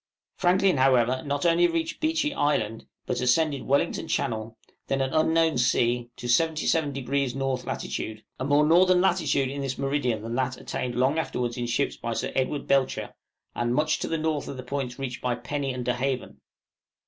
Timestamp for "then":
4.87-4.99